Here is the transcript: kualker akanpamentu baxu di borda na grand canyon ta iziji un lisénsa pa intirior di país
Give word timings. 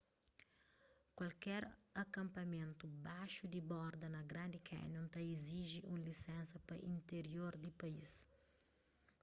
kualker 1.17 1.63
akanpamentu 2.01 2.85
baxu 3.05 3.43
di 3.53 3.59
borda 3.71 4.07
na 4.11 4.21
grand 4.29 4.55
canyon 4.69 5.05
ta 5.13 5.19
iziji 5.33 5.79
un 5.91 5.97
lisénsa 6.07 6.55
pa 6.67 6.75
intirior 6.93 7.53
di 7.63 7.71
país 7.81 8.09